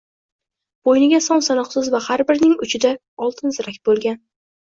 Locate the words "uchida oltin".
2.67-3.55